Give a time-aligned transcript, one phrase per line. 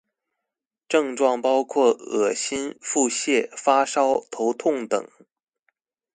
[0.89, 5.07] 症狀包括噁心、腹瀉、發燒、頭痛等